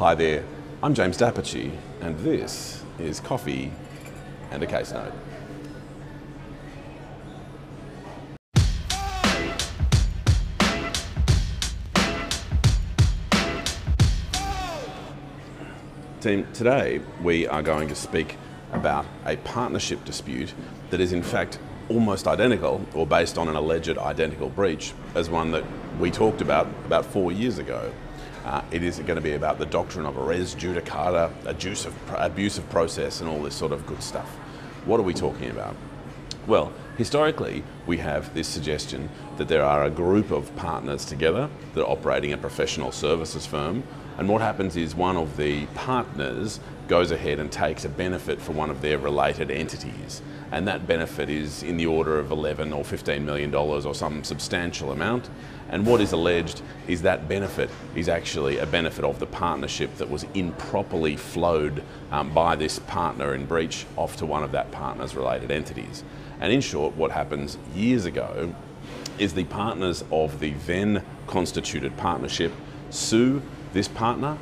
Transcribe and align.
Hi 0.00 0.14
there, 0.14 0.42
I'm 0.82 0.94
James 0.94 1.18
D'Apice, 1.18 1.70
and 2.00 2.18
this 2.20 2.82
is 2.98 3.20
Coffee 3.20 3.70
and 4.50 4.62
a 4.62 4.66
Case 4.66 4.92
Note. 4.92 5.12
Team, 16.22 16.46
today 16.54 17.02
we 17.22 17.46
are 17.46 17.60
going 17.60 17.86
to 17.88 17.94
speak 17.94 18.38
about 18.72 19.04
a 19.26 19.36
partnership 19.36 20.02
dispute 20.06 20.54
that 20.88 21.00
is 21.00 21.12
in 21.12 21.22
fact 21.22 21.58
almost 21.90 22.26
identical 22.26 22.80
or 22.94 23.06
based 23.06 23.36
on 23.36 23.48
an 23.48 23.54
alleged 23.54 23.98
identical 23.98 24.48
breach 24.48 24.94
as 25.14 25.28
one 25.28 25.50
that 25.50 25.64
we 25.98 26.10
talked 26.10 26.40
about 26.40 26.66
about 26.86 27.04
four 27.04 27.32
years 27.32 27.58
ago. 27.58 27.92
Uh, 28.44 28.62
it 28.70 28.82
is 28.82 28.98
going 29.00 29.16
to 29.16 29.20
be 29.20 29.32
about 29.32 29.58
the 29.58 29.66
doctrine 29.66 30.06
of 30.06 30.16
a 30.16 30.22
res 30.22 30.54
judicata, 30.54 31.30
abusive, 31.44 31.94
abuse 32.16 32.56
of 32.58 32.68
process, 32.70 33.20
and 33.20 33.28
all 33.28 33.42
this 33.42 33.54
sort 33.54 33.72
of 33.72 33.86
good 33.86 34.02
stuff. 34.02 34.28
What 34.86 34.98
are 34.98 35.02
we 35.02 35.12
talking 35.12 35.50
about? 35.50 35.76
Well, 36.46 36.72
historically, 37.00 37.64
we 37.86 37.96
have 37.96 38.34
this 38.34 38.46
suggestion 38.46 39.08
that 39.38 39.48
there 39.48 39.64
are 39.64 39.84
a 39.84 39.90
group 39.90 40.30
of 40.30 40.54
partners 40.56 41.06
together 41.06 41.48
that 41.72 41.82
are 41.82 41.90
operating 41.90 42.34
a 42.34 42.36
professional 42.36 42.92
services 42.92 43.46
firm 43.46 43.82
and 44.20 44.28
what 44.28 44.42
happens 44.42 44.76
is 44.76 44.94
one 44.94 45.16
of 45.16 45.38
the 45.38 45.64
partners 45.74 46.60
goes 46.88 47.10
ahead 47.10 47.38
and 47.38 47.50
takes 47.50 47.86
a 47.86 47.88
benefit 47.88 48.38
for 48.38 48.52
one 48.52 48.68
of 48.68 48.82
their 48.82 48.98
related 48.98 49.50
entities. 49.50 50.20
And 50.52 50.68
that 50.68 50.86
benefit 50.86 51.30
is 51.30 51.62
in 51.62 51.78
the 51.78 51.86
order 51.86 52.18
of 52.18 52.30
11 52.30 52.70
or 52.74 52.84
15 52.84 53.24
million 53.24 53.50
dollars 53.50 53.86
or 53.86 53.94
some 53.94 54.22
substantial 54.22 54.92
amount. 54.92 55.30
And 55.70 55.86
what 55.86 56.02
is 56.02 56.12
alleged 56.12 56.60
is 56.86 57.00
that 57.00 57.28
benefit 57.28 57.70
is 57.94 58.10
actually 58.10 58.58
a 58.58 58.66
benefit 58.66 59.06
of 59.06 59.20
the 59.20 59.26
partnership 59.26 59.96
that 59.96 60.10
was 60.10 60.26
improperly 60.34 61.16
flowed 61.16 61.82
um, 62.10 62.34
by 62.34 62.56
this 62.56 62.78
partner 62.80 63.34
in 63.34 63.46
breach 63.46 63.86
off 63.96 64.16
to 64.16 64.26
one 64.26 64.42
of 64.42 64.52
that 64.52 64.70
partner's 64.70 65.14
related 65.14 65.50
entities. 65.50 66.04
And 66.40 66.52
in 66.52 66.60
short, 66.60 66.89
what 66.96 67.10
happens 67.10 67.58
years 67.74 68.04
ago 68.04 68.54
is 69.18 69.34
the 69.34 69.44
partners 69.44 70.04
of 70.10 70.40
the 70.40 70.52
then 70.66 71.04
constituted 71.26 71.96
partnership 71.96 72.52
sue 72.90 73.42
this 73.72 73.88
partner 73.88 74.38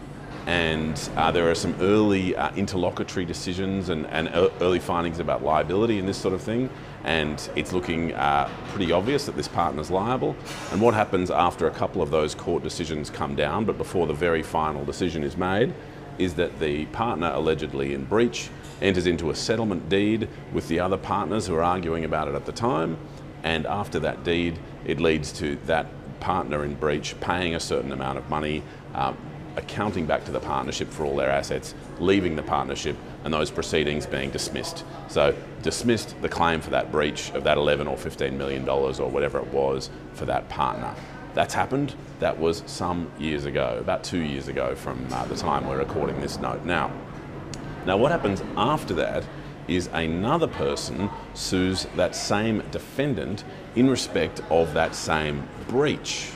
and 0.48 1.10
uh, 1.14 1.30
there 1.30 1.50
are 1.50 1.54
some 1.54 1.74
early 1.78 2.34
uh, 2.34 2.50
interlocutory 2.54 3.26
decisions 3.26 3.90
and, 3.90 4.06
and, 4.06 4.30
early 4.62 4.78
findings 4.78 5.18
about 5.18 5.44
liability 5.44 5.98
and 5.98 6.08
this 6.08 6.16
sort 6.16 6.32
of 6.32 6.40
thing. 6.40 6.70
And 7.04 7.50
it's 7.54 7.74
looking 7.74 8.14
uh, 8.14 8.48
pretty 8.70 8.90
obvious 8.90 9.26
that 9.26 9.36
this 9.36 9.46
partner's 9.46 9.90
liable. 9.90 10.34
And 10.72 10.80
what 10.80 10.94
happens 10.94 11.30
after 11.30 11.66
a 11.66 11.70
couple 11.70 12.00
of 12.00 12.10
those 12.10 12.34
court 12.34 12.62
decisions 12.62 13.10
come 13.10 13.34
down, 13.34 13.66
but 13.66 13.76
before 13.76 14.06
the 14.06 14.14
very 14.14 14.42
final 14.42 14.86
decision 14.86 15.22
is 15.22 15.36
made, 15.36 15.74
is 16.18 16.34
that 16.34 16.60
the 16.60 16.86
partner 16.86 17.30
allegedly 17.32 17.94
in 17.94 18.04
breach 18.04 18.50
enters 18.80 19.06
into 19.06 19.30
a 19.30 19.34
settlement 19.34 19.88
deed 19.88 20.28
with 20.52 20.68
the 20.68 20.80
other 20.80 20.96
partners 20.96 21.46
who 21.46 21.54
are 21.54 21.62
arguing 21.62 22.04
about 22.04 22.28
it 22.28 22.34
at 22.34 22.46
the 22.46 22.52
time. 22.52 22.96
And 23.42 23.66
after 23.66 23.98
that 24.00 24.24
deed, 24.24 24.58
it 24.84 25.00
leads 25.00 25.32
to 25.32 25.56
that 25.66 25.86
partner 26.20 26.64
in 26.64 26.74
breach 26.74 27.18
paying 27.20 27.54
a 27.54 27.60
certain 27.60 27.92
amount 27.92 28.18
of 28.18 28.28
money, 28.28 28.62
um, 28.94 29.16
accounting 29.56 30.06
back 30.06 30.24
to 30.24 30.30
the 30.30 30.40
partnership 30.40 30.88
for 30.88 31.04
all 31.04 31.16
their 31.16 31.30
assets, 31.30 31.74
leaving 31.98 32.36
the 32.36 32.42
partnership, 32.42 32.96
and 33.24 33.34
those 33.34 33.50
proceedings 33.50 34.06
being 34.06 34.30
dismissed. 34.30 34.84
So, 35.08 35.34
dismissed 35.62 36.20
the 36.22 36.28
claim 36.28 36.60
for 36.60 36.70
that 36.70 36.92
breach 36.92 37.30
of 37.32 37.44
that 37.44 37.58
11 37.58 37.86
or 37.88 37.96
15 37.96 38.38
million 38.38 38.64
dollars 38.64 39.00
or 39.00 39.10
whatever 39.10 39.38
it 39.38 39.48
was 39.48 39.90
for 40.14 40.24
that 40.26 40.48
partner. 40.48 40.94
That's 41.38 41.54
happened. 41.54 41.94
That 42.18 42.40
was 42.40 42.64
some 42.66 43.12
years 43.16 43.44
ago, 43.44 43.76
about 43.78 44.02
two 44.02 44.18
years 44.18 44.48
ago 44.48 44.74
from 44.74 45.06
uh, 45.12 45.24
the 45.26 45.36
time 45.36 45.68
we're 45.68 45.78
recording 45.78 46.20
this 46.20 46.36
note 46.40 46.64
now. 46.64 46.90
Now, 47.86 47.96
what 47.96 48.10
happens 48.10 48.42
after 48.56 48.92
that 48.94 49.24
is 49.68 49.88
another 49.92 50.48
person 50.48 51.08
sues 51.34 51.86
that 51.94 52.16
same 52.16 52.64
defendant 52.72 53.44
in 53.76 53.88
respect 53.88 54.42
of 54.50 54.74
that 54.74 54.96
same 54.96 55.46
breach. 55.68 56.32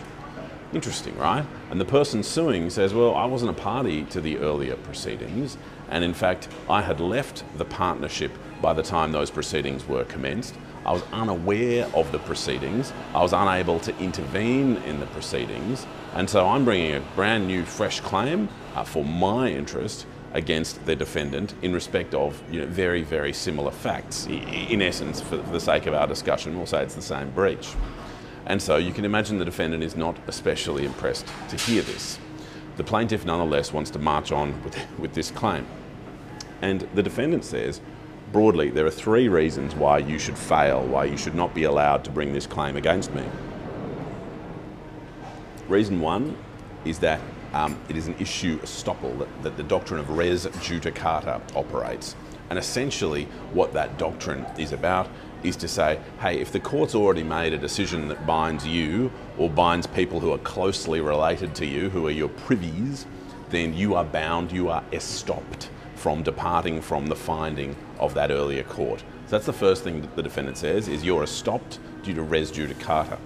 Interesting, 0.73 1.19
right? 1.19 1.45
And 1.73 1.81
the 1.81 1.85
person 1.85 2.23
suing 2.23 2.71
says, 2.71 2.95
Well, 2.95 3.17
I 3.17 3.25
wasn't 3.25 3.51
a 3.51 3.61
party 3.61 4.05
to 4.05 4.21
the 4.21 4.39
earlier 4.39 4.77
proceedings, 4.77 5.59
and 5.91 6.05
in 6.05 6.15
fact, 6.15 6.47
I 6.71 6.81
had 6.81 7.01
left 7.01 7.43
the 7.59 7.65
partnership 7.65 8.31
by 8.61 8.73
the 8.73 8.85
time 8.85 9.11
those 9.11 9.33
proceedings 9.33 9.85
were 9.89 10.05
commenced. 10.05 10.55
I 10.85 10.93
was 10.93 11.03
unaware 11.13 11.87
of 11.95 12.11
the 12.13 12.19
proceedings, 12.19 12.93
I 13.15 13.23
was 13.23 13.33
unable 13.33 13.79
to 13.81 13.97
intervene 13.99 14.77
in 14.79 15.01
the 15.01 15.07
proceedings, 15.07 15.87
and 16.15 16.29
so 16.29 16.47
I'm 16.49 16.65
bringing 16.65 16.95
a 16.95 17.01
brand 17.15 17.47
new, 17.47 17.65
fresh 17.65 18.01
claim 18.01 18.49
uh, 18.75 18.85
for 18.85 19.05
my 19.05 19.49
interest 19.51 20.07
against 20.33 20.85
the 20.87 20.97
defendant 20.97 21.55
in 21.63 21.73
respect 21.73 22.15
of 22.15 22.43
you 22.51 22.61
know, 22.61 22.67
very, 22.67 23.03
very 23.03 23.33
similar 23.33 23.71
facts. 23.71 24.27
In 24.27 24.81
essence, 24.81 25.21
for 25.21 25.37
the 25.37 25.61
sake 25.61 25.87
of 25.87 25.95
our 25.95 26.07
discussion, 26.07 26.57
we'll 26.57 26.67
say 26.67 26.83
it's 26.83 26.95
the 26.95 27.03
same 27.03 27.31
breach. 27.31 27.69
And 28.47 28.61
so 28.61 28.77
you 28.77 28.93
can 28.93 29.05
imagine 29.05 29.39
the 29.39 29.45
defendant 29.45 29.83
is 29.83 29.97
not 29.97 30.17
especially 30.27 30.85
impressed 30.85 31.27
to 31.51 31.57
hear 31.57 31.83
this. 31.83 32.19
The 32.77 32.85
plaintiff 32.85 33.25
nonetheless 33.25 33.73
wants 33.73 33.91
to 33.91 33.99
march 33.99 34.33
on 34.33 34.63
with, 34.65 34.77
with 34.99 35.15
this 35.15 35.31
claim. 35.31 35.67
And 36.63 36.89
the 36.95 37.03
defendant 37.03 37.45
says, 37.45 37.81
broadly, 38.33 38.71
there 38.71 38.87
are 38.87 38.91
three 38.91 39.29
reasons 39.29 39.75
why 39.75 39.99
you 39.99 40.19
should 40.19 40.39
fail, 40.39 40.85
why 40.87 41.05
you 41.05 41.17
should 41.17 41.35
not 41.35 41.55
be 41.55 41.65
allowed 41.65 42.03
to 42.05 42.11
bring 42.11 42.33
this 42.33 42.47
claim 42.47 42.77
against 42.77 43.15
me. 43.15 43.25
Reason 45.69 46.01
one 46.01 46.37
is 46.85 46.99
that 47.01 47.21
um, 47.53 47.79
it 47.89 47.97
is 47.97 48.09
an 48.09 48.17
issue 48.19 48.59
estoppel 48.61 49.19
that, 49.19 49.43
that 49.43 49.57
the 49.57 49.63
doctrine 49.63 50.01
of 50.01 50.11
res 50.11 50.47
judicata 50.47 51.41
operates. 51.55 52.17
And 52.49 52.59
essentially, 52.59 53.25
what 53.53 53.73
that 53.75 53.99
doctrine 53.99 54.45
is 54.59 54.73
about 54.73 55.09
is 55.43 55.57
to 55.57 55.69
say, 55.69 55.99
hey, 56.21 56.41
if 56.41 56.53
the 56.53 56.61
court's 56.61 56.95
already 56.95 57.23
made 57.23 57.53
a 57.53 57.59
decision 57.59 58.09
that 58.09 58.27
binds 58.27 58.67
you 58.67 59.11
or 59.39 59.51
binds 59.51 59.87
people 59.87 60.21
who 60.21 60.33
are 60.33 60.39
closely 60.39 61.01
related 61.01 61.55
to 61.57 61.67
you, 61.67 61.91
who 61.91 62.07
are 62.07 62.13
your 62.13 62.29
privies, 62.29 63.07
then 63.51 63.75
you 63.75 63.95
are 63.95 64.05
bound, 64.05 64.53
you 64.53 64.69
are 64.69 64.83
estopped 64.93 65.69
from 66.03 66.25
departing 66.25 66.83
from 66.83 67.07
the 67.07 67.15
finding 67.15 67.77
of 68.01 68.13
that 68.13 68.33
earlier 68.33 68.65
court. 68.65 68.99
So 69.27 69.31
that's 69.31 69.47
the 69.47 69.53
first 69.53 69.85
thing 69.85 70.09
the 70.17 70.23
defendant 70.23 70.59
says 70.59 70.89
is 70.89 71.05
you're 71.05 71.23
estopped 71.23 71.79
due 72.03 72.13
to 72.15 72.23
res 72.25 72.51
judicata. 72.51 73.19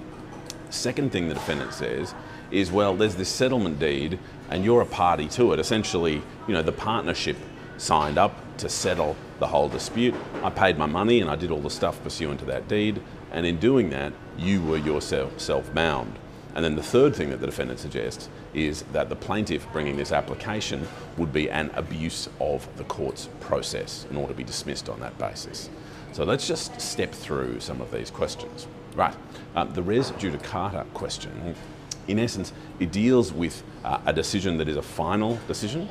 Second 0.69 1.11
thing 1.11 1.29
the 1.29 1.33
defendant 1.33 1.73
says 1.73 2.15
is, 2.51 2.71
well, 2.71 2.95
there's 2.95 3.15
this 3.15 3.31
settlement 3.31 3.79
deed 3.79 4.19
and 4.51 4.63
you're 4.63 4.83
a 4.83 4.87
party 4.87 5.27
to 5.29 5.55
it. 5.55 5.59
Essentially, 5.59 6.21
you 6.47 6.53
know, 6.53 6.61
the 6.61 6.71
partnership 6.71 7.39
signed 7.79 8.19
up 8.19 8.35
to 8.59 8.69
settle 8.69 9.17
the 9.39 9.47
whole 9.47 9.71
dispute. 9.71 10.15
I 10.43 10.51
paid 10.51 10.77
my 10.77 10.85
money 10.85 11.23
and 11.23 11.31
I 11.31 11.37
did 11.37 11.51
all 11.51 11.63
the 11.63 11.71
stuff 11.71 12.03
pursuant 12.03 12.41
to 12.41 12.45
that 12.45 12.69
deed. 12.69 13.01
And 13.33 13.47
in 13.47 13.57
doing 13.57 13.89
that, 13.89 14.13
you 14.37 14.63
were 14.63 14.77
yourself 14.77 15.41
self 15.41 15.73
bound. 15.73 16.19
And 16.57 16.65
then 16.65 16.75
the 16.75 16.83
third 16.83 17.15
thing 17.15 17.29
that 17.31 17.41
the 17.41 17.47
defendant 17.47 17.81
suggests 17.81 18.31
is 18.55 18.83
that 18.93 19.11
the 19.11 19.15
plaintiff 19.15 19.71
bringing 19.73 19.99
this 19.99 20.11
application 20.11 20.89
would 21.19 21.31
be 21.31 21.51
an 21.51 21.71
abuse 21.75 22.31
of 22.41 22.67
the 22.79 22.85
court's 22.85 23.29
process 23.41 24.07
and 24.09 24.17
ought 24.17 24.29
to 24.29 24.35
be 24.35 24.43
dismissed 24.43 24.89
on 24.89 24.99
that 25.01 25.19
basis. 25.19 25.69
So 26.13 26.25
let's 26.25 26.49
just 26.49 26.81
step 26.81 27.13
through 27.13 27.61
some 27.61 27.83
of 27.83 27.93
these 27.93 28.11
questions. 28.11 28.67
Right, 28.95 29.15
uh, 29.55 29.65
the 29.65 29.83
res 29.83 30.13
judicata 30.13 30.91
question, 30.95 31.55
in 32.09 32.19
essence, 32.19 32.55
it 32.81 32.91
deals 32.91 33.35
with 33.35 33.63
uh, 33.85 33.99
a 34.07 34.13
decision 34.15 34.57
that 34.57 34.67
is 34.67 34.77
a 34.77 34.83
final 34.83 35.39
decision 35.49 35.91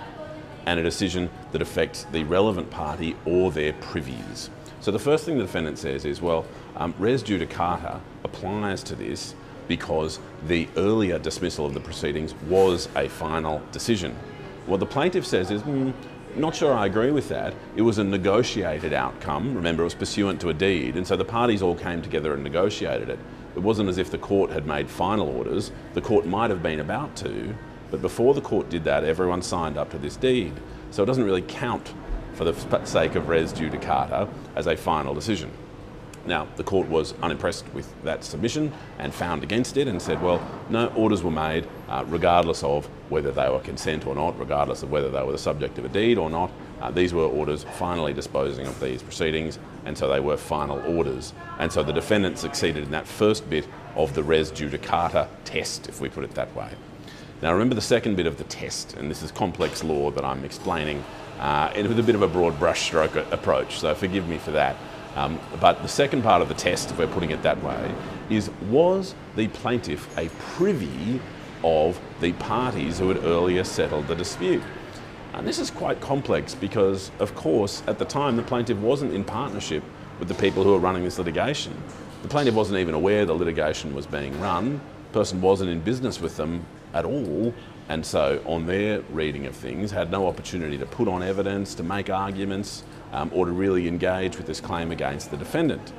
and 0.65 0.79
a 0.79 0.83
decision 0.83 1.29
that 1.51 1.61
affects 1.61 2.05
the 2.05 2.23
relevant 2.23 2.71
party 2.71 3.15
or 3.25 3.51
their 3.51 3.73
privies. 3.73 4.49
So 4.81 4.89
the 4.89 4.97
first 4.97 5.25
thing 5.25 5.37
the 5.37 5.43
defendant 5.43 5.77
says 5.77 6.05
is, 6.05 6.23
well, 6.23 6.47
um, 6.75 6.95
res 6.97 7.21
judicata 7.21 7.99
applies 8.23 8.81
to 8.81 8.95
this 8.95 9.35
because 9.67 10.19
the 10.47 10.67
earlier 10.77 11.19
dismissal 11.19 11.65
of 11.65 11.73
the 11.73 11.79
proceedings 11.79 12.33
was 12.47 12.89
a 12.95 13.07
final 13.07 13.61
decision. 13.71 14.15
What 14.65 14.79
the 14.79 14.85
plaintiff 14.85 15.25
says 15.25 15.51
is, 15.51 15.61
mm, 15.63 15.93
not 16.35 16.55
sure 16.55 16.73
I 16.73 16.85
agree 16.85 17.11
with 17.11 17.29
that. 17.29 17.53
It 17.75 17.81
was 17.81 17.97
a 17.97 18.03
negotiated 18.03 18.93
outcome. 18.93 19.55
Remember, 19.55 19.83
it 19.83 19.85
was 19.85 19.95
pursuant 19.95 20.41
to 20.41 20.49
a 20.49 20.53
deed, 20.53 20.95
and 20.97 21.07
so 21.07 21.15
the 21.15 21.25
parties 21.25 21.61
all 21.61 21.75
came 21.75 22.01
together 22.01 22.33
and 22.33 22.43
negotiated 22.43 23.09
it. 23.09 23.19
It 23.55 23.59
wasn't 23.59 23.87
as 23.87 23.97
if 23.97 24.11
the 24.11 24.17
court 24.17 24.51
had 24.51 24.65
made 24.65 24.89
final 24.89 25.29
orders. 25.29 25.71
The 25.93 26.01
court 26.01 26.25
might 26.25 26.49
have 26.49 26.61
been 26.61 26.81
about 26.81 27.15
to, 27.17 27.55
but 27.89 28.01
before 28.01 28.33
the 28.33 28.41
court 28.41 28.69
did 28.69 28.83
that, 28.83 29.05
everyone 29.05 29.41
signed 29.41 29.77
up 29.77 29.91
to 29.91 29.97
this 29.97 30.17
deed. 30.17 30.53
So 30.91 31.03
it 31.03 31.05
doesn't 31.05 31.23
really 31.23 31.41
count 31.41 31.93
for 32.33 32.43
the 32.43 32.85
sake 32.85 33.15
of 33.15 33.29
res 33.29 33.53
judicata 33.53 34.29
as 34.55 34.67
a 34.67 34.75
final 34.75 35.13
decision. 35.13 35.51
Now, 36.25 36.47
the 36.55 36.63
court 36.63 36.87
was 36.87 37.13
unimpressed 37.21 37.65
with 37.73 37.93
that 38.03 38.23
submission 38.23 38.73
and 38.97 39.13
found 39.13 39.43
against 39.43 39.77
it 39.77 39.87
and 39.87 40.01
said, 40.01 40.21
well, 40.21 40.41
no, 40.69 40.87
orders 40.87 41.21
were 41.21 41.31
made 41.31 41.67
uh, 41.87 42.03
regardless 42.07 42.63
of 42.63 42.87
whether 43.09 43.31
they 43.31 43.47
were 43.47 43.59
consent 43.59 44.07
or 44.07 44.15
not, 44.15 44.37
regardless 44.39 44.81
of 44.81 44.89
whether 44.89 45.11
they 45.11 45.21
were 45.21 45.31
the 45.31 45.37
subject 45.37 45.77
of 45.77 45.85
a 45.85 45.89
deed 45.89 46.17
or 46.17 46.29
not. 46.29 46.51
Uh, 46.81 46.89
these 46.89 47.13
were 47.13 47.25
orders 47.25 47.63
finally 47.77 48.11
disposing 48.11 48.65
of 48.65 48.79
these 48.79 49.03
proceedings, 49.03 49.59
and 49.85 49.97
so 49.97 50.09
they 50.09 50.19
were 50.19 50.35
final 50.35 50.79
orders. 50.97 51.33
And 51.59 51.71
so 51.71 51.83
the 51.83 51.93
defendant 51.93 52.39
succeeded 52.39 52.83
in 52.83 52.91
that 52.91 53.07
first 53.07 53.47
bit 53.49 53.67
of 53.95 54.13
the 54.15 54.23
res 54.23 54.51
judicata 54.51 55.27
test, 55.45 55.87
if 55.87 56.01
we 56.01 56.09
put 56.09 56.23
it 56.23 56.31
that 56.31 56.53
way. 56.55 56.69
Now 57.41 57.53
remember 57.53 57.75
the 57.75 57.81
second 57.81 58.15
bit 58.15 58.25
of 58.25 58.37
the 58.37 58.43
test, 58.45 58.95
and 58.95 59.11
this 59.11 59.21
is 59.21 59.31
complex 59.31 59.83
law 59.83 60.09
that 60.11 60.25
I'm 60.25 60.43
explaining 60.43 61.03
uh, 61.39 61.71
with 61.75 61.99
a 61.99 62.03
bit 62.03 62.15
of 62.15 62.21
a 62.21 62.27
broad 62.27 62.59
brushstroke 62.59 63.31
approach, 63.31 63.79
so 63.79 63.93
forgive 63.93 64.27
me 64.27 64.37
for 64.37 64.51
that. 64.51 64.75
Um, 65.15 65.39
but 65.61 65.81
the 65.81 65.87
second 65.87 66.23
part 66.23 66.41
of 66.41 66.49
the 66.49 66.53
test, 66.53 66.91
if 66.91 66.97
we're 66.97 67.07
putting 67.07 67.31
it 67.31 67.41
that 67.43 67.61
way, 67.63 67.91
is 68.29 68.49
was 68.69 69.15
the 69.35 69.47
plaintiff 69.49 70.15
a 70.17 70.29
privy 70.55 71.21
of 71.63 71.99
the 72.19 72.33
parties 72.33 72.99
who 72.99 73.07
had 73.09 73.23
earlier 73.23 73.63
settled 73.63 74.07
the 74.07 74.15
dispute? 74.15 74.63
And 75.33 75.47
this 75.47 75.59
is 75.59 75.69
quite 75.69 75.99
complex 75.99 76.55
because, 76.55 77.11
of 77.19 77.35
course, 77.35 77.83
at 77.87 77.99
the 77.99 78.05
time 78.05 78.35
the 78.35 78.43
plaintiff 78.43 78.77
wasn't 78.77 79.13
in 79.13 79.23
partnership 79.23 79.83
with 80.19 80.27
the 80.27 80.33
people 80.33 80.63
who 80.63 80.71
were 80.71 80.79
running 80.79 81.03
this 81.03 81.17
litigation. 81.17 81.73
The 82.21 82.29
plaintiff 82.29 82.55
wasn't 82.55 82.79
even 82.79 82.93
aware 82.93 83.25
the 83.25 83.33
litigation 83.33 83.93
was 83.93 84.05
being 84.05 84.39
run. 84.39 84.79
Person 85.15 85.39
wasn't 85.39 85.69
in 85.69 85.79
business 85.79 86.19
with 86.19 86.35
them 86.35 86.65
at 86.93 87.05
all, 87.05 87.53
and 87.87 88.05
so 88.05 88.41
on 88.45 88.65
their 88.65 88.99
reading 89.11 89.45
of 89.45 89.55
things 89.55 89.89
had 89.89 90.11
no 90.11 90.27
opportunity 90.27 90.77
to 90.77 90.85
put 90.85 91.07
on 91.07 91.23
evidence, 91.23 91.73
to 91.75 91.83
make 91.83 92.09
arguments, 92.09 92.83
um, 93.13 93.31
or 93.33 93.45
to 93.45 93.53
really 93.53 93.87
engage 93.87 94.35
with 94.35 94.45
this 94.45 94.59
claim 94.59 94.91
against 94.91 95.31
the 95.31 95.37
defendant. 95.37 95.93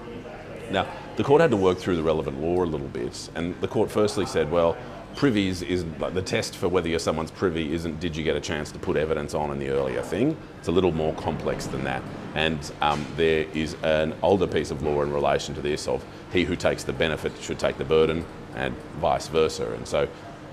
Now, 0.71 0.87
the 1.17 1.25
court 1.25 1.41
had 1.41 1.51
to 1.53 1.57
work 1.57 1.79
through 1.79 1.97
the 1.97 2.03
relevant 2.03 2.43
law 2.43 2.63
a 2.63 2.67
little 2.67 2.89
bit, 2.89 3.31
and 3.35 3.59
the 3.63 3.69
court 3.69 3.91
firstly 3.91 4.27
said, 4.27 4.51
well, 4.51 4.77
privies 5.17 5.63
is 5.63 5.85
the 6.13 6.23
test 6.23 6.57
for 6.57 6.69
whether 6.69 6.89
you're 6.89 6.99
someone's 6.99 7.31
privy 7.31 7.73
isn't 7.73 7.99
did 8.01 8.15
you 8.15 8.23
get 8.23 8.37
a 8.37 8.41
chance 8.41 8.71
to 8.71 8.79
put 8.79 8.97
evidence 8.97 9.33
on 9.33 9.51
in 9.51 9.59
the 9.59 9.71
earlier 9.71 10.03
thing. 10.03 10.37
It's 10.59 10.69
a 10.69 10.73
little 10.73 10.93
more 10.93 11.15
complex 11.15 11.67
than 11.67 11.83
that. 11.85 12.03
And 12.35 12.71
um, 12.83 13.05
there 13.17 13.47
is 13.55 13.77
an 13.83 14.15
older 14.23 14.47
piece 14.47 14.71
of 14.71 14.83
law 14.83 15.03
in 15.03 15.11
relation 15.11 15.55
to 15.55 15.63
this 15.63 15.89
of 15.89 16.05
he 16.33 16.45
who 16.45 16.55
takes 16.55 16.85
the 16.85 16.93
benefit 16.93 17.33
should 17.41 17.59
take 17.59 17.79
the 17.79 17.85
burden 17.85 18.27
and 18.55 18.77
vice 19.01 19.29
versa. 19.29 19.73
And 19.73 19.89
so 19.89 20.07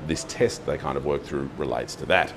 this 0.08 0.24
test 0.30 0.66
they 0.66 0.78
kind 0.78 0.98
of 0.98 1.06
work 1.06 1.24
through 1.24 1.50
relates 1.58 1.94
to 1.96 2.06
that. 2.06 2.34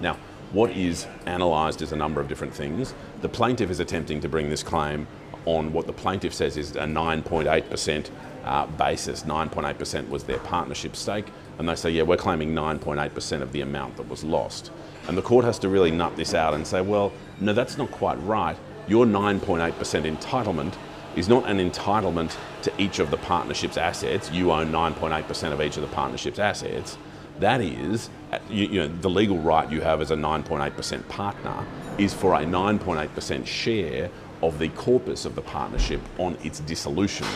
Now, 0.00 0.16
what 0.52 0.70
is 0.70 1.06
analysed 1.26 1.82
is 1.82 1.92
a 1.92 1.96
number 1.96 2.20
of 2.20 2.28
different 2.28 2.54
things. 2.54 2.94
The 3.20 3.28
plaintiff 3.28 3.70
is 3.70 3.78
attempting 3.78 4.20
to 4.20 4.28
bring 4.28 4.48
this 4.48 4.62
claim 4.62 5.06
on 5.44 5.72
what 5.72 5.86
the 5.86 5.92
plaintiff 5.92 6.32
says 6.32 6.56
is 6.56 6.76
a 6.76 6.80
9.8% 6.80 8.10
uh, 8.44 8.66
basis. 8.66 9.22
9.8% 9.22 10.08
was 10.08 10.24
their 10.24 10.38
partnership 10.38 10.96
stake, 10.96 11.26
and 11.58 11.68
they 11.68 11.74
say, 11.74 11.90
yeah, 11.90 12.02
we're 12.02 12.16
claiming 12.16 12.54
9.8% 12.54 13.42
of 13.42 13.52
the 13.52 13.60
amount 13.60 13.96
that 13.96 14.08
was 14.08 14.24
lost. 14.24 14.70
And 15.08 15.16
the 15.16 15.22
court 15.22 15.44
has 15.44 15.58
to 15.60 15.68
really 15.68 15.90
nut 15.90 16.16
this 16.16 16.34
out 16.34 16.54
and 16.54 16.66
say, 16.66 16.80
well, 16.80 17.12
no, 17.40 17.52
that's 17.52 17.76
not 17.76 17.90
quite 17.90 18.16
right. 18.22 18.56
Your 18.86 19.06
9.8% 19.06 19.72
entitlement 20.16 20.74
is 21.16 21.28
not 21.28 21.48
an 21.48 21.58
entitlement 21.58 22.36
to 22.62 22.72
each 22.78 22.98
of 22.98 23.10
the 23.10 23.16
partnership's 23.18 23.76
assets. 23.76 24.30
You 24.30 24.52
own 24.52 24.70
9.8% 24.70 25.52
of 25.52 25.60
each 25.60 25.76
of 25.76 25.82
the 25.82 25.88
partnership's 25.88 26.38
assets. 26.38 26.96
That 27.40 27.60
is, 27.60 28.08
you, 28.48 28.66
you 28.66 28.80
know, 28.80 28.88
the 28.88 29.10
legal 29.10 29.38
right 29.38 29.70
you 29.70 29.80
have 29.80 30.00
as 30.00 30.10
a 30.10 30.16
9.8% 30.16 31.08
partner 31.08 31.66
is 31.98 32.14
for 32.14 32.34
a 32.34 32.44
9.8% 32.44 33.46
share 33.46 34.10
of 34.42 34.58
the 34.58 34.68
corpus 34.70 35.24
of 35.24 35.34
the 35.34 35.42
partnership 35.42 36.00
on 36.18 36.36
its 36.42 36.60
dissolution. 36.60 37.26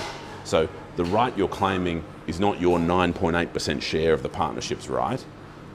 So 0.47 0.69
the 0.95 1.05
right 1.05 1.37
you're 1.37 1.49
claiming 1.49 2.05
is 2.29 2.39
not 2.39 2.61
your 2.61 2.79
9.8% 2.79 3.83
share 3.83 4.13
of 4.13 4.23
the 4.23 4.29
partnership's 4.29 4.89
right. 4.89 5.23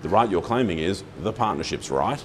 The 0.02 0.10
right 0.10 0.30
you're 0.30 0.42
claiming 0.42 0.80
is 0.80 1.04
the 1.20 1.34
partnership's 1.34 1.92
right. 1.92 2.24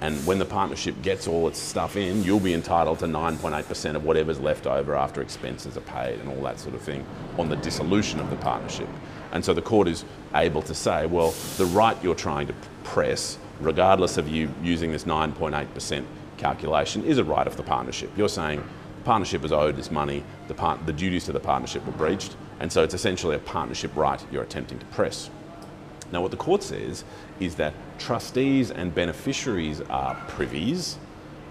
And 0.00 0.16
when 0.26 0.38
the 0.38 0.46
partnership 0.46 1.00
gets 1.02 1.28
all 1.28 1.46
its 1.46 1.58
stuff 1.58 1.96
in, 1.96 2.24
you'll 2.24 2.40
be 2.40 2.54
entitled 2.54 2.98
to 3.00 3.04
9.8% 3.06 3.96
of 3.96 4.04
whatever's 4.04 4.40
left 4.40 4.66
over 4.66 4.96
after 4.96 5.20
expenses 5.20 5.76
are 5.76 5.82
paid 5.82 6.18
and 6.20 6.28
all 6.28 6.42
that 6.42 6.58
sort 6.58 6.74
of 6.74 6.80
thing 6.80 7.06
on 7.38 7.48
the 7.48 7.56
dissolution 7.56 8.18
of 8.18 8.30
the 8.30 8.36
partnership. 8.36 8.88
And 9.32 9.44
so 9.44 9.52
the 9.52 9.62
court 9.62 9.86
is 9.86 10.04
able 10.34 10.62
to 10.62 10.74
say, 10.74 11.06
well, 11.06 11.34
the 11.58 11.66
right 11.66 12.02
you're 12.02 12.14
trying 12.14 12.46
to 12.46 12.54
press, 12.82 13.38
regardless 13.60 14.16
of 14.16 14.28
you 14.28 14.52
using 14.62 14.90
this 14.90 15.04
9.8% 15.04 16.04
calculation, 16.38 17.04
is 17.04 17.18
a 17.18 17.24
right 17.24 17.46
of 17.46 17.56
the 17.56 17.62
partnership. 17.62 18.10
You're 18.16 18.28
saying 18.28 18.64
partnership 19.04 19.44
is 19.44 19.52
owed 19.52 19.76
this 19.76 19.90
money, 19.90 20.24
the, 20.48 20.54
part, 20.54 20.84
the 20.86 20.92
duties 20.92 21.24
to 21.26 21.32
the 21.32 21.40
partnership 21.40 21.84
were 21.86 21.92
breached, 21.92 22.36
and 22.60 22.72
so 22.72 22.82
it's 22.82 22.94
essentially 22.94 23.36
a 23.36 23.40
partnership 23.40 23.94
right 23.94 24.24
you're 24.32 24.42
attempting 24.42 24.78
to 24.78 24.86
press. 24.86 25.30
Now, 26.12 26.22
what 26.22 26.30
the 26.30 26.36
court 26.36 26.62
says 26.62 27.04
is 27.40 27.56
that 27.56 27.74
trustees 27.98 28.70
and 28.70 28.94
beneficiaries 28.94 29.80
are 29.82 30.14
privies, 30.28 30.98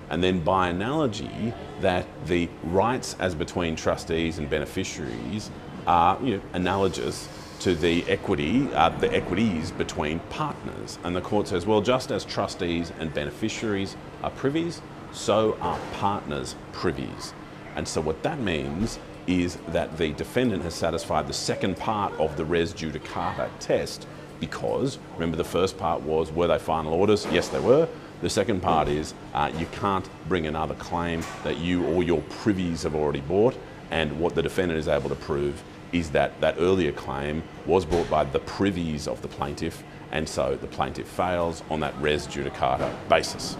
and 0.09 0.23
then 0.23 0.41
by 0.41 0.69
analogy, 0.69 1.53
that 1.81 2.05
the 2.27 2.49
rights 2.63 3.15
as 3.19 3.35
between 3.35 3.75
trustees 3.75 4.37
and 4.37 4.49
beneficiaries 4.49 5.49
are 5.87 6.17
you 6.23 6.37
know, 6.37 6.43
analogous 6.53 7.27
to 7.59 7.73
the 7.75 8.03
equity, 8.09 8.67
uh, 8.73 8.89
the 8.89 9.13
equities 9.13 9.71
between 9.71 10.19
partners. 10.29 10.97
And 11.03 11.15
the 11.15 11.21
court 11.21 11.47
says, 11.47 11.65
well, 11.65 11.81
just 11.81 12.11
as 12.11 12.25
trustees 12.25 12.91
and 12.99 13.13
beneficiaries 13.13 13.95
are 14.21 14.31
privies, 14.31 14.81
so 15.13 15.57
are 15.61 15.79
partners 15.93 16.55
privies. 16.73 17.33
And 17.75 17.87
so 17.87 18.01
what 18.01 18.21
that 18.23 18.39
means 18.39 18.99
is 19.27 19.57
that 19.69 19.97
the 19.97 20.11
defendant 20.13 20.63
has 20.63 20.73
satisfied 20.73 21.27
the 21.27 21.33
second 21.33 21.77
part 21.77 22.13
of 22.19 22.35
the 22.37 22.45
res 22.45 22.73
judicata 22.73 23.49
test 23.59 24.07
because, 24.39 24.99
remember 25.13 25.37
the 25.37 25.43
first 25.43 25.77
part 25.77 26.01
was, 26.01 26.31
were 26.31 26.47
they 26.47 26.59
final 26.59 26.93
orders? 26.93 27.25
Yes, 27.31 27.47
they 27.47 27.59
were. 27.59 27.87
The 28.21 28.29
second 28.29 28.61
part 28.61 28.87
is 28.87 29.13
uh, 29.33 29.51
you 29.57 29.65
can't 29.67 30.07
bring 30.27 30.47
another 30.47 30.75
claim 30.75 31.23
that 31.43 31.57
you 31.57 31.85
or 31.87 32.03
your 32.03 32.21
privies 32.29 32.83
have 32.83 32.95
already 32.95 33.21
bought. 33.21 33.57
And 33.91 34.19
what 34.19 34.35
the 34.35 34.41
defendant 34.41 34.79
is 34.79 34.87
able 34.87 35.09
to 35.09 35.15
prove 35.15 35.61
is 35.93 36.09
that 36.11 36.39
that 36.41 36.55
earlier 36.57 36.91
claim 36.91 37.43
was 37.65 37.85
brought 37.85 38.09
by 38.09 38.23
the 38.23 38.39
privies 38.39 39.07
of 39.07 39.21
the 39.21 39.27
plaintiff, 39.27 39.83
and 40.11 40.27
so 40.27 40.55
the 40.55 40.67
plaintiff 40.67 41.07
fails 41.07 41.63
on 41.69 41.79
that 41.79 41.93
res 42.01 42.27
judicata 42.27 42.91
basis. 43.07 43.55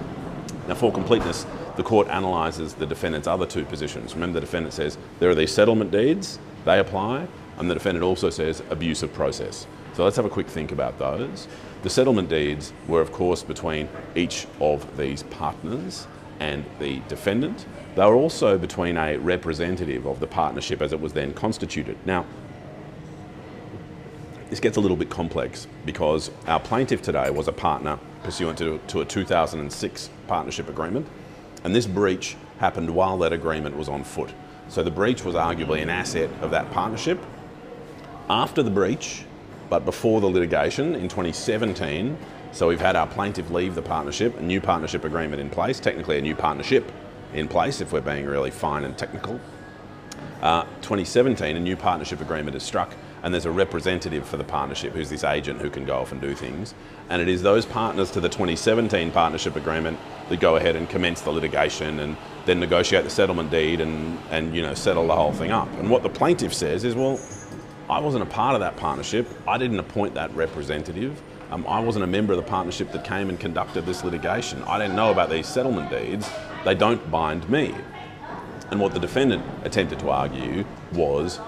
Now, 0.68 0.75
for 0.75 0.92
completeness, 0.92 1.45
the 1.75 1.83
court 1.83 2.07
analyses 2.07 2.74
the 2.74 2.86
defendant's 2.86 3.27
other 3.27 3.45
two 3.45 3.65
positions. 3.65 4.13
Remember, 4.13 4.39
the 4.39 4.45
defendant 4.45 4.74
says 4.74 4.98
there 5.19 5.30
are 5.30 5.36
these 5.36 5.51
settlement 5.51 5.92
deeds, 5.92 6.39
they 6.65 6.80
apply, 6.80 7.27
and 7.57 7.69
the 7.69 7.74
defendant 7.74 8.04
also 8.04 8.30
says 8.30 8.63
abuse 8.69 9.04
of 9.04 9.13
process. 9.13 9.68
So 9.94 10.04
let's 10.04 10.15
have 10.15 10.25
a 10.25 10.30
quick 10.30 10.48
think 10.48 10.71
about 10.71 10.98
those. 10.98 11.48
The 11.83 11.89
settlement 11.89 12.30
deeds 12.30 12.74
were, 12.88 13.01
of 13.01 13.12
course, 13.12 13.44
between 13.44 13.89
each 14.15 14.48
of 14.60 14.98
these 14.98 15.24
partners 15.24 16.07
and 16.39 16.65
the 16.80 17.00
defendant. 17.07 17.65
They 17.95 18.06
were 18.06 18.15
also 18.15 18.57
between 18.57 18.98
a 18.98 19.18
representative 19.18 20.06
of 20.06 20.19
the 20.19 20.27
partnership 20.27 20.81
as 20.81 20.94
it 20.94 21.00
was 21.00 21.13
then 21.13 21.33
constituted. 21.33 21.98
Now, 22.06 22.25
this 24.54 24.60
gets 24.60 24.78
a 24.78 24.80
little 24.80 24.96
bit 24.96 25.10
complex 25.10 25.66
because 25.84 26.30
our 26.46 26.60
plaintiff 26.60 27.02
today 27.02 27.32
was 27.32 27.48
a 27.48 27.52
partner 27.52 27.98
pursuant 28.22 28.56
to, 28.56 28.80
to 28.86 29.02
a 29.02 29.06
2006 29.06 30.12
partnership 30.28 30.70
agreement, 30.70 31.08
and 31.63 31.75
this 31.75 31.88
breach 31.88 32.38
happened 32.60 32.88
while 32.88 33.18
that 33.18 33.34
agreement 33.34 33.75
was 33.75 33.89
on 33.89 34.04
foot. 34.04 34.32
So 34.70 34.84
the 34.84 34.92
breach 34.92 35.25
was 35.25 35.34
arguably 35.34 35.82
an 35.82 35.89
asset 35.89 36.30
of 36.39 36.51
that 36.51 36.70
partnership. 36.70 37.20
After 38.30 38.62
the 38.62 38.70
breach, 38.70 39.25
but 39.72 39.86
before 39.86 40.22
the 40.22 40.30
litigation 40.30 40.94
in 40.94 41.10
2017, 41.10 42.16
so 42.51 42.68
we've 42.68 42.80
had 42.80 42.96
our 42.96 43.08
plaintiff 43.08 43.50
leave 43.50 43.74
the 43.74 43.82
partnership, 43.82 44.38
a 44.38 44.44
new 44.44 44.62
partnership 44.62 45.04
agreement 45.04 45.42
in 45.42 45.50
place, 45.50 45.80
technically 45.80 46.20
a 46.20 46.22
new 46.22 46.36
partnership 46.36 46.92
in 47.34 47.48
place 47.48 47.82
if 47.82 47.92
we're 47.92 48.01
being 48.01 48.27
really 48.27 48.51
fine 48.51 48.84
and 48.84 48.96
technical. 49.00 49.39
Uh, 50.44 50.62
2017, 50.84 51.58
a 51.58 51.60
new 51.60 51.75
partnership 51.75 52.22
agreement 52.22 52.56
is 52.56 52.62
struck 52.62 52.94
and 53.24 53.34
there's 53.34 53.46
a 53.46 53.51
representative 53.51 54.27
for 54.27 54.36
the 54.36 54.44
partnership 54.44 54.94
who's 54.94 55.10
this 55.10 55.24
agent 55.24 55.62
who 55.62 55.70
can 55.70 55.86
go 55.86 55.98
off 55.98 56.12
and 56.12 56.20
do 56.20 56.36
things. 56.36 56.75
And 57.10 57.22
it 57.22 57.30
is 57.30 57.42
those 57.42 57.65
partners 57.65 58.12
to 58.12 58.20
the 58.20 58.27
2017 58.27 59.12
partnership 59.12 59.56
agreement 59.56 59.98
that 60.30 60.42
go 60.42 60.58
ahead 60.58 60.75
and 60.75 60.89
commence 60.89 61.22
the 61.22 61.32
litigation 61.32 62.00
and 62.00 62.18
then 62.46 62.60
negotiate 62.60 63.06
the 63.06 63.10
settlement 63.10 63.50
deed 63.50 63.80
and, 63.80 64.20
and 64.30 64.53
you 64.53 64.62
know 64.62 64.74
settle 64.74 65.08
the 65.08 65.15
whole 65.15 65.32
thing 65.32 65.51
up. 65.51 65.72
And 65.80 65.89
what 65.89 66.03
the 66.03 66.10
plaintiff 66.10 66.53
says 66.53 66.84
is, 66.84 66.96
well, 66.96 67.20
I 67.89 68.00
wasn't 68.00 68.24
a 68.24 68.27
part 68.27 68.56
of 68.56 68.60
that 68.60 68.75
partnership. 68.75 69.27
I 69.48 69.58
didn't 69.58 69.80
appoint 69.80 70.13
that 70.15 70.34
representative. 70.36 71.22
Um, 71.51 71.65
I 71.68 71.80
wasn't 71.80 72.03
a 72.03 72.08
member 72.08 72.34
of 72.34 72.38
the 72.38 72.50
partnership 72.50 72.92
that 72.92 73.06
came 73.06 73.30
and 73.30 73.39
conducted 73.39 73.86
this 73.86 74.03
litigation. 74.03 74.63
I 74.63 74.77
didn't 74.80 74.96
know 74.96 75.12
about 75.12 75.30
these 75.30 75.48
settlement 75.48 75.89
deeds. 75.89 76.30
They 76.65 76.75
don't 76.75 77.12
bind 77.12 77.50
me. 77.50 77.75
And 78.72 78.80
what 78.80 78.94
the 78.94 79.00
defendant 79.00 79.46
attempted 79.63 80.00
to 80.00 80.10
argue 80.10 80.65
was 80.94 81.39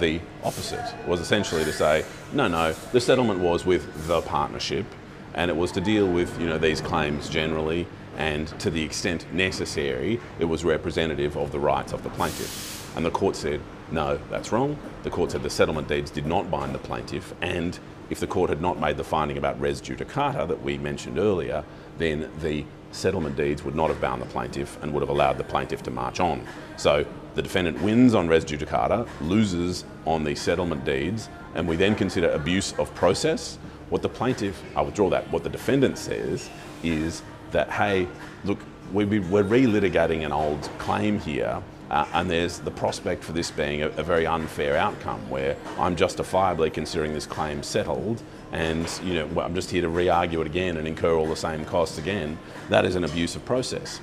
the 0.00 0.20
opposite, 0.44 0.94
was 1.06 1.20
essentially 1.20 1.64
to 1.64 1.72
say, 1.72 2.04
no, 2.32 2.48
no, 2.48 2.72
the 2.92 3.00
settlement 3.00 3.40
was 3.40 3.64
with 3.64 4.06
the 4.06 4.20
partnership 4.22 4.86
and 5.34 5.50
it 5.50 5.56
was 5.56 5.72
to 5.72 5.80
deal 5.80 6.06
with 6.06 6.40
you 6.40 6.46
know, 6.46 6.58
these 6.58 6.80
claims 6.80 7.28
generally 7.28 7.86
and 8.16 8.48
to 8.60 8.70
the 8.70 8.82
extent 8.82 9.32
necessary, 9.32 10.20
it 10.40 10.44
was 10.44 10.64
representative 10.64 11.36
of 11.36 11.52
the 11.52 11.58
rights 11.58 11.92
of 11.92 12.02
the 12.02 12.10
plaintiff. 12.10 12.92
And 12.96 13.06
the 13.06 13.10
court 13.10 13.36
said, 13.36 13.60
no, 13.92 14.18
that's 14.28 14.50
wrong. 14.50 14.76
The 15.04 15.10
court 15.10 15.30
said 15.30 15.42
the 15.42 15.50
settlement 15.50 15.86
deeds 15.86 16.10
did 16.10 16.26
not 16.26 16.50
bind 16.50 16.74
the 16.74 16.80
plaintiff 16.80 17.32
and 17.40 17.78
if 18.10 18.20
the 18.20 18.26
court 18.26 18.48
had 18.50 18.60
not 18.60 18.80
made 18.80 18.96
the 18.96 19.04
finding 19.04 19.36
about 19.36 19.60
res 19.60 19.80
judicata 19.80 20.48
that 20.48 20.62
we 20.62 20.78
mentioned 20.78 21.18
earlier, 21.18 21.64
then 21.98 22.30
the 22.40 22.64
settlement 22.90 23.36
deeds 23.36 23.62
would 23.64 23.74
not 23.74 23.88
have 23.88 24.00
bound 24.00 24.22
the 24.22 24.26
plaintiff 24.26 24.82
and 24.82 24.92
would 24.92 25.00
have 25.00 25.10
allowed 25.10 25.38
the 25.38 25.44
plaintiff 25.44 25.82
to 25.84 25.90
march 25.90 26.20
on. 26.20 26.44
So 26.76 27.04
the 27.34 27.42
defendant 27.42 27.80
wins 27.82 28.14
on 28.14 28.28
res 28.28 28.44
judicata, 28.44 29.08
loses 29.20 29.84
on 30.06 30.24
the 30.24 30.34
settlement 30.34 30.84
deeds, 30.84 31.28
and 31.54 31.68
we 31.68 31.76
then 31.76 31.94
consider 31.94 32.30
abuse 32.30 32.72
of 32.78 32.94
process. 32.94 33.58
What 33.90 34.02
the 34.02 34.08
plaintiff, 34.08 34.60
I 34.76 34.82
withdraw 34.82 35.08
that, 35.10 35.30
what 35.30 35.44
the 35.44 35.48
defendant 35.48 35.98
says 35.98 36.50
is 36.82 37.22
that, 37.52 37.70
hey, 37.70 38.06
look, 38.44 38.58
we're 38.92 39.06
relitigating 39.06 40.24
an 40.24 40.32
old 40.32 40.62
claim 40.78 41.18
here 41.20 41.62
uh, 41.90 42.06
and 42.12 42.30
there's 42.30 42.58
the 42.58 42.70
prospect 42.70 43.24
for 43.24 43.32
this 43.32 43.50
being 43.50 43.82
a, 43.82 43.88
a, 43.88 44.02
very 44.02 44.26
unfair 44.26 44.76
outcome 44.76 45.28
where 45.30 45.56
I'm 45.78 45.96
justifiably 45.96 46.70
considering 46.70 47.14
this 47.14 47.26
claim 47.26 47.62
settled 47.62 48.22
and 48.52 48.88
you 49.02 49.14
know 49.14 49.40
I'm 49.40 49.54
just 49.54 49.70
here 49.70 49.82
to 49.82 49.88
re-argue 49.88 50.40
it 50.40 50.46
again 50.46 50.76
and 50.76 50.86
incur 50.86 51.14
all 51.14 51.26
the 51.26 51.36
same 51.36 51.64
costs 51.64 51.98
again. 51.98 52.38
That 52.68 52.84
is 52.84 52.94
an 52.94 53.04
abuse 53.04 53.36
of 53.36 53.44
process. 53.44 54.00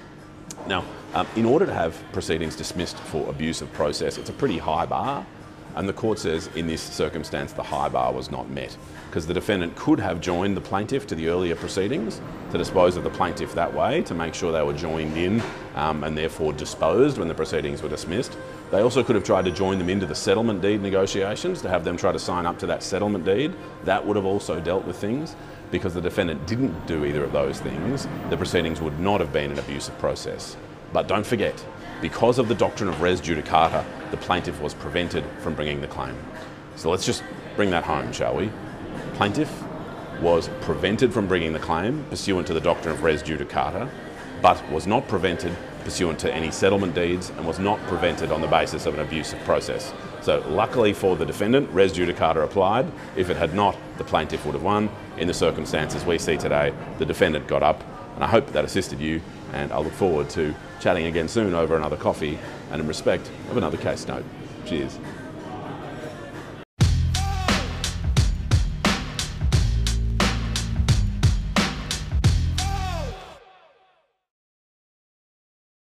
Now, 0.68 0.84
um, 1.14 1.28
in 1.36 1.46
order 1.46 1.66
to 1.66 1.74
have 1.74 2.02
proceedings 2.12 2.56
dismissed 2.56 2.98
for 2.98 3.30
abuse 3.30 3.62
of 3.62 3.72
process, 3.74 4.18
it's 4.18 4.30
a 4.30 4.34
pretty 4.34 4.58
high 4.58 4.86
bar 4.86 5.26
and 5.76 5.88
the 5.88 5.94
court 5.94 6.20
says 6.20 6.50
in 6.56 6.68
this 6.68 6.82
circumstance 6.82 7.54
the 7.54 7.64
high 7.64 7.90
bar 7.90 8.14
was 8.14 8.32
not 8.32 8.50
met 8.50 8.76
because 9.16 9.28
the 9.28 9.34
defendant 9.34 9.74
could 9.76 10.00
have 10.00 10.20
joined 10.20 10.58
the 10.58 10.62
plaintiff 10.62 11.08
to 11.08 11.16
the 11.16 11.30
earlier 11.30 11.56
proceedings 11.56 12.20
to 12.52 12.58
dispose 12.58 12.98
of 12.98 13.04
the 13.04 13.10
plaintiff 13.10 13.54
that 13.54 13.74
way 13.74 14.02
to 14.02 14.14
make 14.14 14.34
sure 14.34 14.52
they 14.52 14.62
were 14.62 14.74
joined 14.74 15.16
in 15.16 15.42
um, 15.76 16.04
and 16.04 16.18
therefore 16.18 16.52
disposed 16.52 17.18
when 17.18 17.30
the 17.30 17.34
proceedings 17.34 17.82
were 17.82 17.88
dismissed. 17.88 18.38
They 18.72 18.82
also 18.82 19.04
could 19.04 19.16
have 19.16 19.24
tried 19.24 19.46
to 19.46 19.52
join 19.52 19.78
them 19.78 19.90
into 19.90 20.06
the 20.06 20.16
settlement 20.16 20.62
deed 20.62 20.82
negotiations 20.82 21.62
to 21.62 21.70
have 21.70 21.86
them 21.86 21.96
try 21.96 22.12
to 22.12 22.20
sign 22.20 22.46
up 22.46 22.60
to 22.60 22.66
that 22.66 22.84
settlement 22.84 23.24
deed. 23.24 23.54
That 23.86 24.06
would 24.06 24.18
have 24.18 24.26
also 24.26 24.60
dealt 24.60 24.86
with 24.86 24.98
things. 24.98 25.36
Because 25.72 25.94
the 25.94 26.02
defendant 26.02 26.46
didn't 26.46 26.86
do 26.86 27.06
either 27.06 27.24
of 27.24 27.32
those 27.32 27.60
things, 27.60 28.08
the 28.30 28.38
proceedings 28.38 28.82
would 28.82 29.00
not 29.00 29.20
have 29.20 29.34
been 29.34 29.52
an 29.52 29.60
abuse 29.60 29.88
of 29.88 29.98
process. 29.98 30.58
But 30.94 31.08
don't 31.08 31.26
forget, 31.26 31.66
because 32.02 32.40
of 32.40 32.48
the 32.48 32.56
doctrine 32.56 32.90
of 32.90 33.02
res 33.02 33.22
judicata, 33.22 33.84
the 34.12 34.18
plaintiff 34.18 34.62
was 34.62 34.74
prevented 34.74 35.24
from 35.40 35.56
bringing 35.56 35.82
the 35.82 35.88
claim. 35.88 36.16
So 36.76 36.90
let's 36.90 37.06
just 37.06 37.24
bring 37.56 37.72
that 37.72 37.84
home, 37.84 38.12
shall 38.12 38.36
we? 38.36 38.52
Plaintiff 39.14 39.52
was 40.22 40.50
prevented 40.62 41.14
from 41.14 41.28
bringing 41.28 41.54
the 41.54 41.60
claim 41.60 42.04
pursuant 42.10 42.48
to 42.48 42.54
the 42.54 42.62
doctrine 42.62 42.94
of 42.94 43.04
res 43.04 43.24
judicata, 43.24 43.90
but 44.42 44.70
was 44.72 44.88
not 44.88 45.08
prevented 45.08 45.56
pursuant 45.84 46.18
to 46.20 46.34
any 46.34 46.52
settlement 46.52 46.96
deeds 46.96 47.30
and 47.32 47.46
was 47.46 47.60
not 47.60 47.80
prevented 47.84 48.32
on 48.32 48.42
the 48.42 48.48
basis 48.48 48.86
of 48.86 48.94
an 48.96 49.00
abuse 49.00 49.34
of 49.34 49.40
process. 49.40 49.94
So 50.22 50.44
luckily 50.50 50.94
for 50.94 51.16
the 51.16 51.26
defendant, 51.26 51.70
res 51.72 51.94
judicata 51.94 52.44
applied. 52.44 52.92
If 53.16 53.30
it 53.30 53.38
had 53.38 53.54
not, 53.54 53.78
the 53.98 54.04
plaintiff 54.04 54.46
would 54.46 54.56
have 54.56 54.64
won. 54.64 54.90
In 55.18 55.28
the 55.28 55.34
circumstances 55.34 56.04
we 56.04 56.18
see 56.18 56.38
today, 56.38 56.74
the 56.98 57.06
defendant 57.06 57.48
got 57.48 57.64
up 57.64 57.84
and 58.16 58.24
I 58.24 58.28
hope 58.28 58.48
that 58.54 58.66
assisted 58.66 59.00
you 59.00 59.22
and 59.54 59.72
I 59.72 59.80
look 59.80 59.94
forward 59.94 60.30
to 60.32 60.56
chatting 60.80 61.06
again 61.06 61.28
soon 61.28 61.54
over 61.54 61.76
another 61.76 61.98
coffee 61.98 62.40
and 62.72 62.82
in 62.82 62.88
respect 62.88 63.30
of 63.52 63.58
another 63.58 63.78
case 63.78 64.08
note. 64.08 64.24
Cheers. 64.66 64.98